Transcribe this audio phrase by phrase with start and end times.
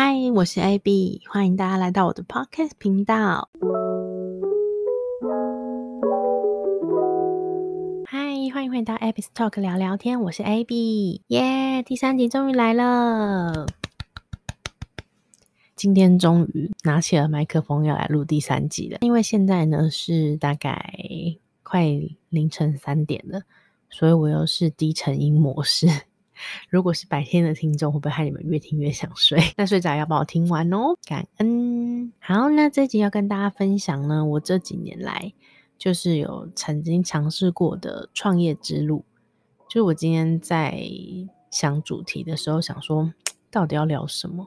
[0.00, 3.50] 嗨，我是 AB，欢迎大家来到我的 Podcast 频道。
[8.06, 8.18] 嗨，
[8.54, 11.82] 欢迎回到 Abby's Talk 聊聊天，我是 AB，耶！
[11.82, 13.66] 第三集终于来了，
[15.74, 18.98] 今天终于拿起了麦克风要来录第三集了。
[19.00, 20.94] 因为现在呢是大概
[21.64, 21.84] 快
[22.28, 23.42] 凌晨三点了，
[23.90, 25.88] 所以我又是低沉音模式。
[26.70, 29.40] 如果是白天的听众，会不会害你们越听越想睡？
[29.56, 32.12] 那睡着要帮我听完哦，感恩。
[32.18, 35.32] 好，那这集要跟大家分享呢，我这几年来
[35.76, 39.04] 就是有曾经尝试过的创业之路。
[39.68, 40.82] 就是我今天在
[41.50, 43.12] 想主题的时候，想说
[43.50, 44.46] 到底要聊什么？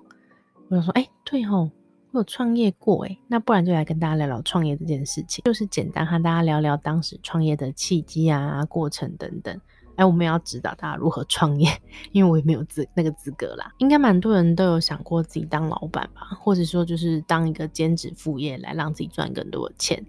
[0.69, 1.69] 我想说，哎，对哦，
[2.11, 9.61] 我有创业过，哎，那不然就来跟大家聊聊创业这件事情，就是简单和大家聊聊当时创业的契机啊、过程等等。
[10.01, 11.69] 哎，我们要指导大家如何创业，
[12.11, 13.71] 因为我也没有资那个资格啦。
[13.77, 20.03] 应该蛮多人都有想过自己当老板吧，或者说就是当一个兼职副业来让自己赚更多的钱。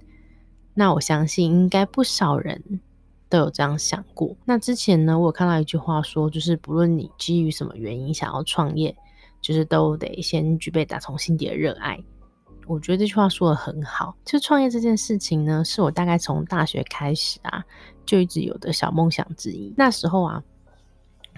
[0.73, 2.81] 那我相信应该不少人
[3.29, 4.35] 都有这样想过。
[4.47, 8.97] 那之前呢，我有看到一句话说，就是不论你基于什么原因想要创业，
[9.43, 12.03] 就是都得先具备打从心底的热爱。
[12.67, 14.17] 我觉得这句话说的很好。
[14.25, 17.65] 就创业这件事情呢，是我大概从大学开始啊。
[18.05, 19.73] 就一直有的小梦想之一。
[19.77, 20.43] 那时候啊，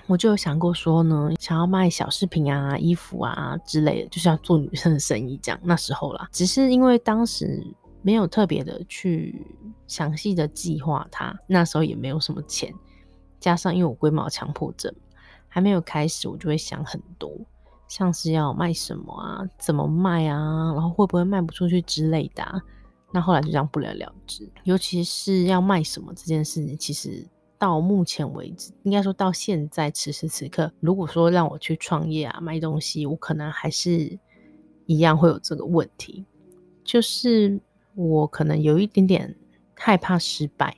[0.07, 5.61] 我就有想过说呢，想要卖小饰品啊、衣服啊之类的，就是要做女生的生意这样。
[5.63, 7.63] 那时候啦，只是因为当时
[8.01, 9.47] 没有特别的去
[9.87, 12.73] 详细的计划它，那时候也没有什么钱，
[13.39, 14.93] 加上因为我龟毛强迫症，
[15.47, 17.31] 还没有开始，我就会想很多，
[17.89, 22.63] 像是要卖什么啊、怎么卖啊，然后会不会卖不出去之类的。
[23.13, 27.25] 那后来就这样不了了之，尤其是要卖什么这件事情，其实
[27.57, 34.19] 到目前为止，应该说到现在此时此刻，如果说让我去创业啊卖东西，我可能还是
[34.87, 36.27] 一样会有这个问题，
[36.83, 37.61] 就是
[37.95, 39.37] 我可能有一点点
[39.77, 40.77] 害怕失败。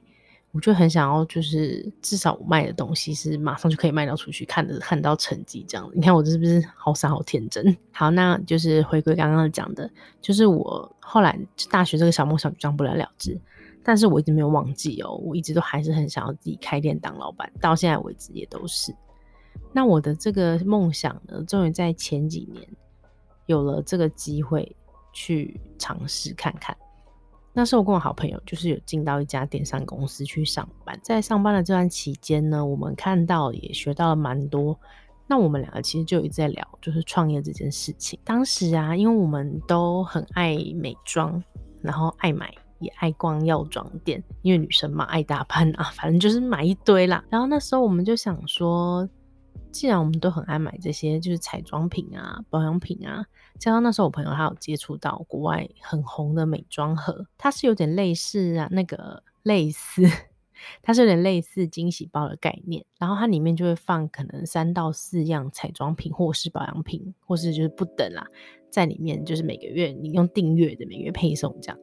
[0.57, 5.93] 我就很想要，就是至少我卖的东西是马上就可以卖到出去，看的看到成绩这样子。
[5.95, 7.77] 你看我这是不是好傻好天真？
[7.93, 9.91] 好，那就是回归刚刚讲的，
[10.23, 11.39] 就是我后来
[11.71, 13.39] 大学这个小梦想就这样不了了之。
[13.85, 18.95] 但是我一直没有忘记哦，我一直都还是很想要自己开店当老板，到现在为止也都是。
[19.73, 22.67] 那我的这个梦想呢，终于在前几年
[23.45, 24.75] 有了这个机会
[25.13, 26.75] 去尝试看看。
[27.59, 34.79] 那时候我跟我好朋友就是有进到一家电商公司去上班，在上班的这段期间呢，我们看到也学到了蛮多。
[35.27, 38.21] 那我们两个其实就一直在聊，就是创业这件事情。
[38.23, 41.43] 当时啊，因为我们都很爱美妆，
[41.81, 47.25] 然后爱买也爱逛药妆店，因为女生嘛爱打扮啊，反正就是买一堆啦。
[47.31, 49.09] 然后那时候我们就想说。
[49.71, 53.27] 既然我们都很爱买这些，就是彩妆品啊、保养品啊，
[53.59, 60.03] 加上那时候我朋友还有接触到国外很红的美妆盒，它是有点类似啊，那个类似，
[60.83, 68.27] 它是有点类似惊喜包的概念，然后它里面就会放可能三到四样彩妆品，或是保养品，或是就是不等啦，
[68.71, 71.79] 在里面就是每个月你用订阅的每月配送这样，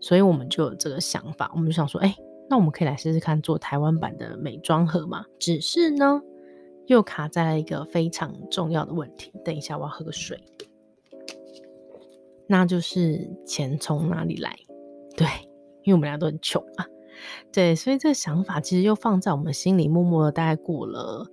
[0.00, 2.14] 所以我们就有这个想法，我们就想说，哎，
[2.48, 5.24] 那我们可以来试试看做台湾版的美妆盒嘛？
[5.38, 6.20] 只是呢。
[6.86, 9.32] 又卡在了一个非常重要的问题。
[9.44, 10.42] 等一下，我要喝个水。
[12.46, 14.56] 那就是钱从哪里来？
[15.16, 15.26] 对，
[15.82, 16.86] 因为我们俩都很穷啊。
[17.52, 21.26] 对，所以这个想法其实又放在我们心里，默默的大概过了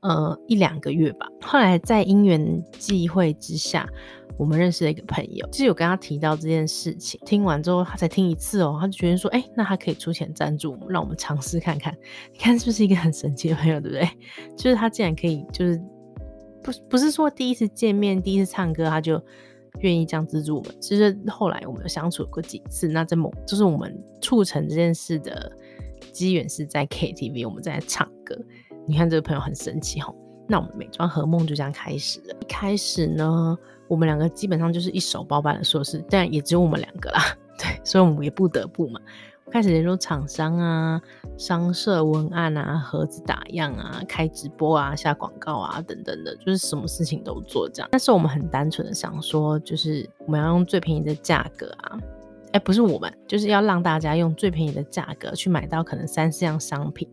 [0.00, 1.26] 呃一两个月吧。
[1.40, 3.88] 后来在因缘际会之下。
[4.38, 7.20] 我们认识了一个朋友，就有跟他提到这件事情。
[7.26, 11.94] 听完之后，他才听一次哦，他就觉得说，哎，那他可以出钱赞助我们，让我们尝试看看。
[12.32, 14.08] 你看是不是一个很神奇的朋友，对不对？
[14.56, 15.78] 就是他竟然可以，就是
[16.62, 19.22] 不不是说第一次见面、第一次唱歌，他就
[19.80, 20.74] 愿意这样资助我们。
[20.80, 25.52] 其实后来我们有相处过几次，那这某就是我们促成这件事的
[26.12, 28.34] 机缘是在 KTV，我们在唱歌。
[28.90, 30.12] 你看这个朋友很神奇哈。
[30.48, 32.34] 那我们美妆和梦就这样开始了。
[32.40, 33.56] 一开始呢。
[33.86, 37.20] 我们两个基本上就是一手包办的硕士，但也只有我们两个啦。
[37.58, 39.00] 对，所以我们也不得不嘛，
[39.50, 41.02] 开始联络厂商啊、
[41.36, 47.88] 商社文案啊、盒子打样啊、开直播啊、下广告啊等等的，就是什么事情都做这样。
[47.90, 51.98] 但是我们很单纯的想说，就是我们要用最便宜的价格啊，
[52.52, 57.08] 哎，不是我们，就是要让大家用最便宜的价格去买到可能三四样商品。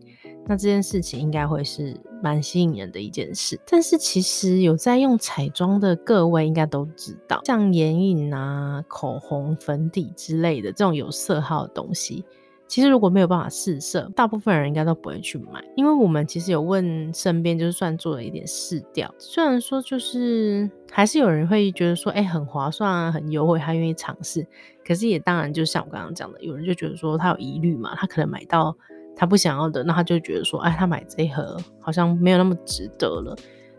[0.48, 12.24] 那这件事情应该会是蛮吸引人的一件事，但是其实有在用彩妆的各位应该都知道，像眼影啊、口红、粉底之类的这种有色号的东西，
[12.66, 19.14] 其实如果没有办法试色，大部分人应该都不会去买，因为我们其实有问身边，就是算做了一点试调。
[19.18, 24.46] 虽然说就是还是有人会觉得说，哎，很划算啊，很优惠，他愿意尝试。
[24.82, 28.74] 可是也当然就像我刚刚讲的，有人就觉得说他有疑虑嘛，他可能买到
[29.18, 33.36] 他不想要的，那他就觉得说，哎，他买这一盒好像没有那么值得了。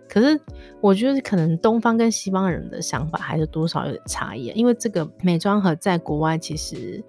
[0.07, 0.39] 可是
[0.81, 7.03] 我觉得可能东方跟西方人的想法还是多少有点差异，因为这个美妆盒在国外其实。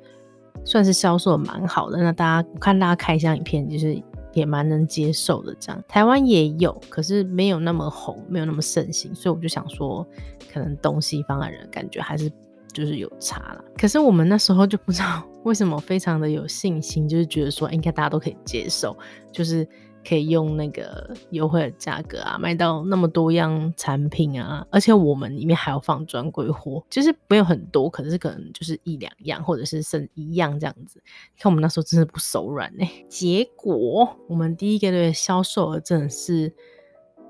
[0.62, 3.98] 算是销售蛮好的，那大家看大家开箱影片，就是
[4.34, 5.56] 也蛮能接受的。
[5.58, 10.06] 这样台湾也有，可是没有那么红，没有那么盛行，所以我就想说，
[10.52, 12.30] 可能东西方的人感觉还是
[12.72, 13.64] 就是有差了。
[13.76, 18.96] 可是我们那时候就不知道 为什么非常的有信心，就是觉得说应该大家都可以接受，
[19.32, 19.66] 就是。
[20.02, 31.02] 可以用那个优惠的价格啊，卖到那么多样产品啊，而且我们里面还要放专柜货，就是没有很多，可是可能就是一两样，或者是剩一样这样子。
[31.38, 36.50] 看我们那时候真的不手软呢，结果我们第一个月销售额真的是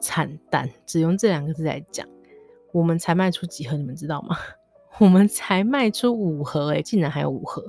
[0.01, 2.07] 惨淡，只用这两个字来讲，
[2.73, 4.37] 我们才卖出几盒，你们知道吗？
[4.99, 7.65] 我们才卖出五盒，哎，竟然还有五盒。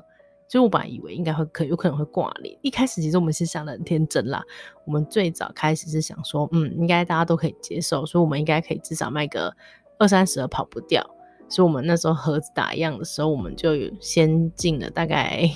[0.48, 4.44] 就我本来以为应该会可有可能会挂脸，一开始其实我们是想的很天真啦。
[4.84, 9.56] 我们最早开始是想说，嗯，应该大家都可以接受，所以我们应该可以至少卖个
[9.98, 11.02] 二三十盒跑不掉。
[11.48, 13.72] 所以我们那时候盒子打样的时候，我们就
[14.02, 15.50] 先进了大概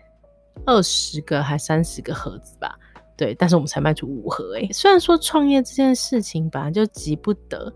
[0.64, 2.78] 二十个还三十个盒子吧。
[3.18, 4.66] 对，但是我们才卖出五盒诶。
[4.72, 7.70] 虽然说创业这件事情本来就急不得，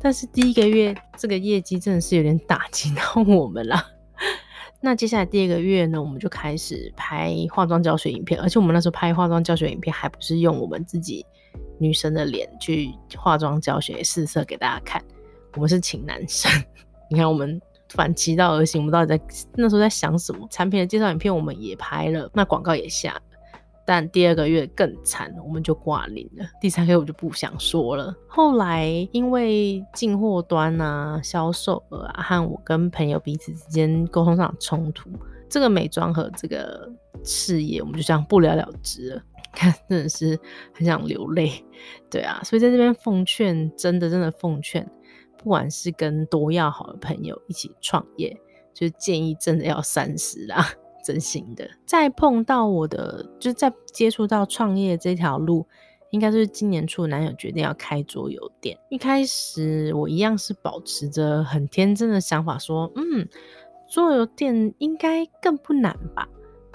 [0.00, 3.84] 但是第一个月这个业绩真的是有点打击到我们了。
[4.80, 11.24] 那接下来第二个月呢，我们就开始拍化妆教学影片，而且我们那时候拍化妆教学影片，还不是用我们自己
[11.78, 15.02] 女生的脸去化妆教学试色给大家看，
[15.54, 16.50] 我们是请男生。
[17.10, 20.46] 你看我们反其道而行，我们到底在那时候在想什么？
[20.50, 23.20] 产品的介绍影片我们也拍了，那广告也下。
[23.86, 26.44] 但第二个月更惨，我们就挂零了。
[26.60, 28.12] 第三个月我就不想说了。
[28.26, 35.08] 后来因为进货端啊、销售额啊，和我跟朋友彼此之间沟通上冲突，
[35.48, 36.90] 这个美妆和这个
[37.22, 39.22] 事业，我们就这样不了了之了。
[39.56, 40.38] 看，真的是
[40.74, 41.64] 很想流泪。
[42.10, 44.86] 对啊，所以在这边奉劝，真的真的奉劝，
[45.38, 48.36] 不管是跟多要好的朋友一起创业，
[48.74, 50.66] 就是建议真的要三思啦。
[51.06, 55.64] 真心的，再碰到我的，就是在接触到创业这条路，
[56.10, 58.76] 应该就是今年初，男友决定要开桌游店。
[58.90, 63.24] 一开始我一样是保持着很天真的想法，说，嗯，
[63.88, 66.28] 桌游店应该更不难吧，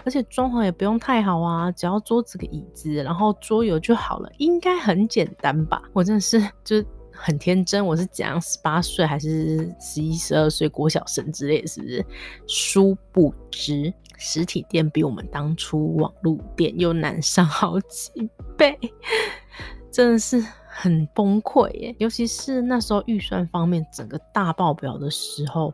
[0.05, 5.83] 而且装潢也不用太好啊，只要桌子、个椅子，然后桌游就好了，应该很简单吧？
[5.91, 6.81] 我真的是就。
[7.13, 12.05] 很天真，我是讲十八岁还是十一十二岁国小生之类，是不是？
[12.47, 18.77] 殊不知实体店比我们当初网络店又难上好几倍，
[19.91, 21.95] 真的是很崩溃耶！
[21.99, 25.73] 尤其是那时候预算方面整个大爆表的时候，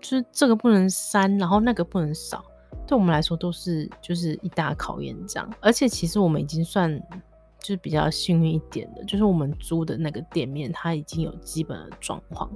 [0.00, 2.44] 就是这个不能删，然后那个不能少，
[2.86, 5.48] 对我们来说都是就是一大考验这样。
[5.60, 7.00] 而且其实我们已经算。
[7.64, 12.46] 就是比较幸运一点的，就是我们租的那个店面，它已经有基本的装潢，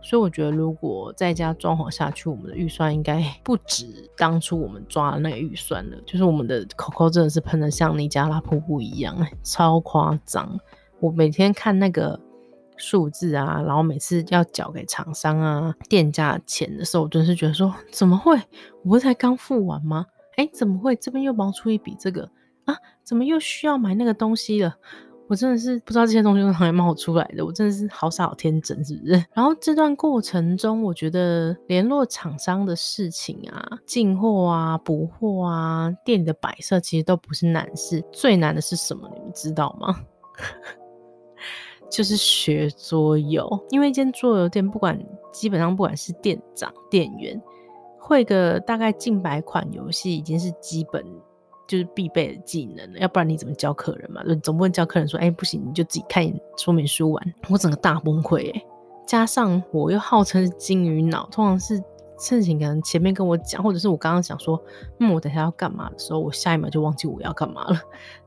[0.00, 5.96] 所以我觉得如果再加装潢下去，我们的预算应该 不止当初我们抓的那个预算了。
[6.06, 10.58] 就是我们的 COCO 真的是喷的像尼加拉瀑布一样，超夸张！
[10.98, 12.18] 我每天看那个
[12.78, 18.34] 数字啊，然后每次要缴给厂商啊、店家钱的时候，我真是觉得说，怎么会？
[18.82, 20.06] 我不是才刚付完吗？
[20.36, 22.30] 哎，怎么会这边又冒出一笔这个？
[22.64, 24.74] 啊，怎么又需要买那个东西了？
[25.26, 29.12] 我真的是不知道这些东西从哪里冒出来的，我真的是好傻好天真，是不是？
[29.32, 38.04] 然后这段过程中，我觉得联络厂商的事情啊，进货啊、补货啊、店里的摆设，其实都不是难事。
[38.12, 39.10] 最难的是什么？
[39.14, 39.98] 你们知道吗？
[41.90, 44.98] 就是学桌游，因为一间桌游店，不管
[45.32, 47.40] 基本上不管是店长、店员，
[47.98, 51.02] 会个大概近百款游戏，已经是基本。
[51.66, 54.22] 就是必备的技能，要不然你怎么教客人嘛？
[54.42, 56.24] 总不能教客人说，哎，不行，你就自己看
[56.56, 57.34] 说明书玩。
[57.48, 58.64] 我整个大崩溃哎！
[59.06, 61.82] 加上我又号称是金鱼脑，通常是
[62.18, 64.62] 事情可能前面跟我讲，或者是我刚刚想说，
[65.00, 67.80] 嗯，我等下要干嘛的时候，我下一秒就忘记我要干嘛了。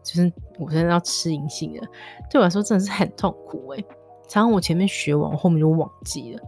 [0.03, 1.87] 就是我现在要吃银杏了，
[2.29, 3.83] 对我来说真的是很痛苦哎！
[4.27, 6.41] 常常我前面学完，我后面就忘记了。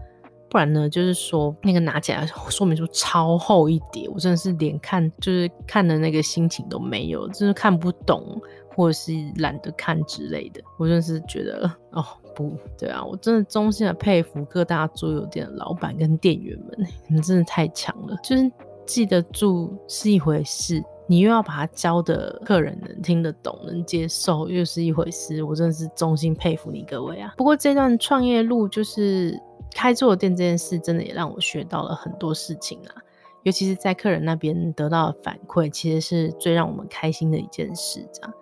[0.49, 8.41] 不然呢，就是说那个拿起来说明书超厚一叠，我真的是连看就是看的那个心情都没有，就是看不懂
[8.75, 10.61] 或者是懒得看之类的。
[10.77, 12.03] 我真的是觉得哦，
[12.35, 18.17] 不对啊，我真的衷心的佩服各大桌游店的老板跟店员们，你们真的太强了。
[18.23, 18.51] 就是
[18.87, 25.43] 记得住是一回事，你又要把它教的客人能听得懂、能接受，又是一回事。
[25.43, 27.35] 我真的是衷心佩服你各位啊！
[27.37, 29.39] 不过这段创业路，就是
[29.73, 32.95] 开做店这件事，真的也让我学到了很多事情啊。
[33.43, 38.05] 尤其是在客人那边得到的反馈，其实是最让我们开心的一件事。
[38.11, 38.33] 这样，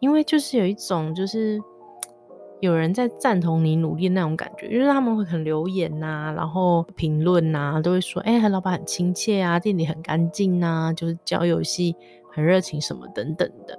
[0.00, 1.62] 因为就是有一种就是
[2.58, 11.94] 有人在赞同你努力那种感觉，就是他们会很留言呐，然后评论呐，都会说：“哎，老板很亲切啊，店里很干净呐，就是教游戏
[12.28, 13.78] 很热情什么等等的。”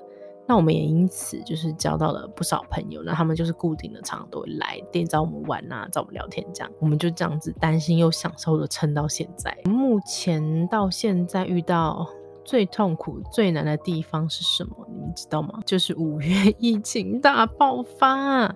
[0.51, 9.57] 那我们也因此就是交到了不少朋友，那他们就是固定的，常常都会来店找我们玩啊，找我们聊天这样，我们就这样子担心又享受的撑到现在。
[9.63, 12.05] 目前到现在遇到
[12.43, 14.75] 最痛苦、最难的地方是什么？
[14.89, 15.61] 你们知道吗？
[15.65, 18.53] 就是五月 疫情大爆发。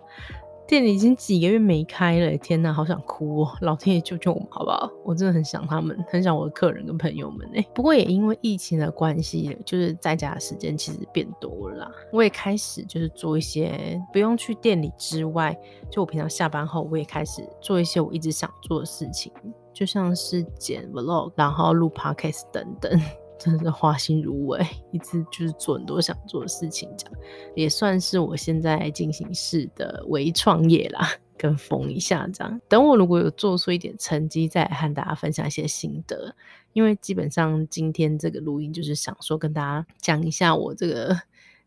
[0.67, 3.57] 店里已经几个月没开了，天哪，好想哭哦！
[3.61, 4.89] 老天爷救救我们好不好？
[5.03, 7.63] 我真的很想他们，很想我的客人跟朋友们哎。
[7.73, 11.91] 不过也因为疫情的关系，就是在家的时间其实变多了。
[12.11, 15.55] 我也开始就是做一些不用去店里之外，
[15.91, 19.31] 就我平常下班后，我也开始做一些我一直想做的事情，
[19.71, 22.99] 就像是剪 vlog，然后录 podcast 等等。
[23.37, 27.15] 真的是花心如薇，一次就是做很多想做的事情，这样
[27.55, 32.61] 也算是我现在进行式的微创业啦，跟风一下这样。
[32.67, 36.35] 等我如果有做出一点成绩，再和大家分享一些心得。
[36.73, 41.17] 因为基本上今天这个录音就是想说跟大家讲一下我这个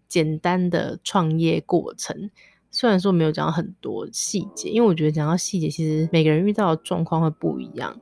[0.07, 2.31] 简单的创业过程，
[2.71, 7.99] 虽然说没有讲很多细节，因为我觉得讲到细节，其实每个人遇到的状况会不一样。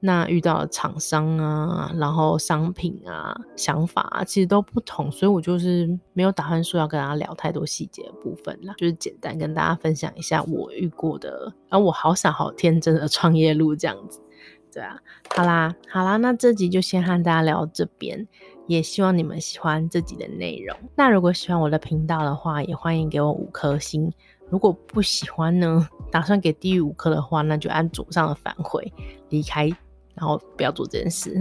[0.00, 14.20] 那遇到的厂商啊，然后商品啊，想法啊，其实都不同，所以我就是没有打算说要跟大家聊太多细节的部分啦，就是简单跟大家分享一下我遇过的，然后我好傻好天真的创业路这样子，
[14.72, 14.96] 对啊，
[15.34, 18.24] 好啦好啦，那这集就先和大家聊这边，
[18.68, 20.78] 也希望你们喜欢这集的内容。
[20.94, 24.12] 那如果喜欢我的频道的话，也欢迎给我五颗星。
[24.48, 28.92] 如果不喜欢呢，打算给低于五颗的话，那就按左上的返回
[29.28, 29.68] 离开。
[30.18, 31.36] 然后不要做这件事，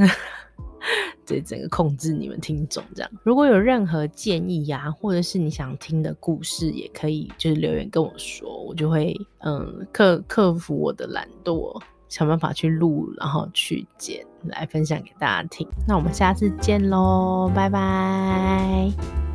[1.26, 3.12] 这整个控制你们听众这样。
[3.24, 15.68] 如果有任何建议呀，或者是你想听的故事，也可以就是留言跟我说，我就会嗯克克服我的懒惰，想办法去录，然后去剪来分享给大家听。
[15.88, 19.27] 那我们下次见喽，拜拜。